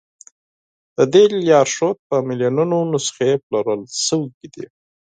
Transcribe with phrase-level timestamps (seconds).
[0.95, 4.65] د دې لارښود په میلیونونو نسخې پلورل شوي دي.